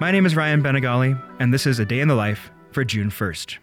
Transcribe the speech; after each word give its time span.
My 0.00 0.10
name 0.10 0.24
is 0.24 0.34
Ryan 0.34 0.62
Bañagale, 0.62 1.22
and 1.40 1.52
this 1.52 1.66
is 1.66 1.78
A 1.78 1.84
Day 1.84 2.00
in 2.00 2.08
the 2.08 2.14
Life 2.14 2.50
for 2.70 2.86
June 2.86 3.10
1st. 3.10 3.58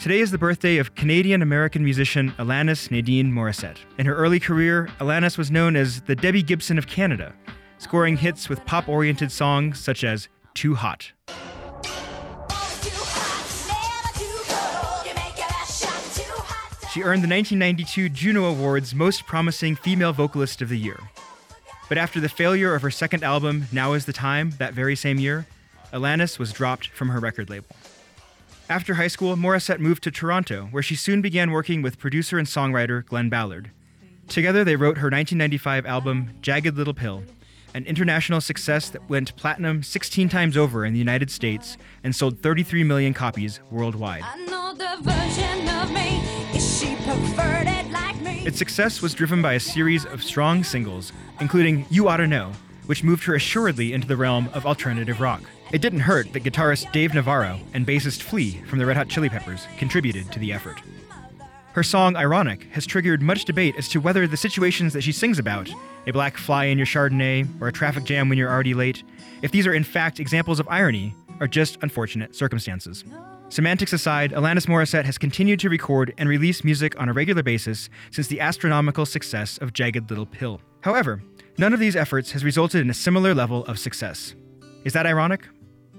Today 0.00 0.20
is 0.20 0.30
the 0.30 0.38
birthday 0.38 0.76
of 0.76 0.94
Canadian 0.94 1.42
American 1.42 1.82
musician 1.82 2.30
Alanis 2.38 2.92
Nadine 2.92 3.32
Morissette. 3.32 3.78
In 3.98 4.06
her 4.06 4.14
early 4.14 4.38
career, 4.38 4.88
Alanis 5.00 5.36
was 5.36 5.50
known 5.50 5.74
as 5.74 6.02
the 6.02 6.14
Debbie 6.14 6.44
Gibson 6.44 6.78
of 6.78 6.86
Canada, 6.86 7.34
scoring 7.78 8.16
hits 8.16 8.48
with 8.48 8.64
pop 8.66 8.88
oriented 8.88 9.32
songs 9.32 9.80
such 9.80 10.04
as 10.04 10.28
Too 10.54 10.76
Hot. 10.76 11.10
She 16.92 17.02
earned 17.02 17.24
the 17.24 17.28
1992 17.28 18.10
Juno 18.10 18.44
Awards 18.44 18.94
Most 18.94 19.26
Promising 19.26 19.74
Female 19.74 20.12
Vocalist 20.12 20.62
of 20.62 20.68
the 20.68 20.78
Year. 20.78 21.00
But 21.92 21.98
after 21.98 22.20
the 22.20 22.30
failure 22.30 22.74
of 22.74 22.80
her 22.80 22.90
second 22.90 23.22
album, 23.22 23.66
Now 23.70 23.92
Is 23.92 24.06
the 24.06 24.14
Time, 24.14 24.52
that 24.52 24.72
very 24.72 24.96
same 24.96 25.18
year, 25.18 25.46
Alanis 25.92 26.38
was 26.38 26.50
dropped 26.50 26.88
from 26.88 27.10
her 27.10 27.20
record 27.20 27.50
label. 27.50 27.66
After 28.70 28.94
high 28.94 29.08
school, 29.08 29.36
Morissette 29.36 29.78
moved 29.78 30.02
to 30.04 30.10
Toronto, 30.10 30.68
where 30.70 30.82
she 30.82 30.96
soon 30.96 31.20
began 31.20 31.50
working 31.50 31.82
with 31.82 31.98
producer 31.98 32.38
and 32.38 32.48
songwriter 32.48 33.04
Glen 33.04 33.28
Ballard. 33.28 33.72
Together, 34.26 34.64
they 34.64 34.74
wrote 34.74 34.96
her 34.96 35.10
1995 35.10 35.84
album, 35.84 36.30
Jagged 36.40 36.78
Little 36.78 36.94
Pill, 36.94 37.24
an 37.74 37.84
international 37.84 38.40
success 38.40 38.88
that 38.88 39.10
went 39.10 39.36
platinum 39.36 39.82
16 39.82 40.30
times 40.30 40.56
over 40.56 40.86
in 40.86 40.94
the 40.94 40.98
United 40.98 41.30
States 41.30 41.76
and 42.02 42.16
sold 42.16 42.38
33 42.38 42.84
million 42.84 43.12
copies 43.12 43.60
worldwide. 43.70 44.24
Its 48.44 48.58
success 48.58 49.00
was 49.00 49.14
driven 49.14 49.40
by 49.40 49.52
a 49.52 49.60
series 49.60 50.04
of 50.04 50.20
strong 50.20 50.64
singles, 50.64 51.12
including 51.38 51.86
You 51.90 52.08
Oughta 52.08 52.26
Know, 52.26 52.50
which 52.86 53.04
moved 53.04 53.22
her 53.24 53.36
assuredly 53.36 53.92
into 53.92 54.08
the 54.08 54.16
realm 54.16 54.50
of 54.52 54.66
alternative 54.66 55.20
rock. 55.20 55.42
It 55.70 55.80
didn't 55.80 56.00
hurt 56.00 56.32
that 56.32 56.42
guitarist 56.42 56.90
Dave 56.90 57.14
Navarro 57.14 57.60
and 57.72 57.86
bassist 57.86 58.20
Flea 58.20 58.60
from 58.66 58.80
the 58.80 58.86
Red 58.86 58.96
Hot 58.96 59.06
Chili 59.06 59.28
Peppers 59.28 59.68
contributed 59.78 60.32
to 60.32 60.40
the 60.40 60.52
effort. 60.52 60.82
Her 61.74 61.84
song 61.84 62.16
Ironic 62.16 62.64
has 62.72 62.84
triggered 62.84 63.22
much 63.22 63.44
debate 63.44 63.76
as 63.78 63.88
to 63.90 64.00
whether 64.00 64.26
the 64.26 64.36
situations 64.36 64.92
that 64.92 65.02
she 65.02 65.12
sings 65.12 65.38
about, 65.38 65.70
a 66.08 66.12
black 66.12 66.36
fly 66.36 66.64
in 66.64 66.78
your 66.78 66.86
Chardonnay 66.86 67.46
or 67.60 67.68
a 67.68 67.72
traffic 67.72 68.02
jam 68.02 68.28
when 68.28 68.38
you're 68.38 68.50
already 68.50 68.74
late, 68.74 69.04
if 69.42 69.52
these 69.52 69.68
are 69.68 69.72
in 69.72 69.84
fact 69.84 70.18
examples 70.18 70.58
of 70.58 70.68
irony 70.68 71.14
or 71.38 71.46
just 71.46 71.78
unfortunate 71.80 72.34
circumstances. 72.34 73.04
Semantics 73.52 73.92
aside, 73.92 74.32
Alanis 74.32 74.66
Morissette 74.66 75.04
has 75.04 75.18
continued 75.18 75.60
to 75.60 75.68
record 75.68 76.14
and 76.16 76.26
release 76.26 76.64
music 76.64 76.98
on 76.98 77.10
a 77.10 77.12
regular 77.12 77.42
basis 77.42 77.90
since 78.10 78.26
the 78.26 78.40
astronomical 78.40 79.04
success 79.04 79.58
of 79.58 79.74
Jagged 79.74 80.08
Little 80.08 80.24
Pill. 80.24 80.58
However, 80.80 81.22
none 81.58 81.74
of 81.74 81.78
these 81.78 81.94
efforts 81.94 82.30
has 82.30 82.44
resulted 82.44 82.80
in 82.80 82.88
a 82.88 82.94
similar 82.94 83.34
level 83.34 83.66
of 83.66 83.78
success. 83.78 84.34
Is 84.84 84.94
that 84.94 85.04
ironic? 85.04 85.46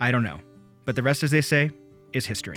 I 0.00 0.10
don't 0.10 0.24
know. 0.24 0.40
But 0.86 0.96
the 0.96 1.04
rest, 1.04 1.22
as 1.22 1.30
they 1.30 1.40
say, 1.40 1.70
is 2.12 2.26
history. 2.26 2.56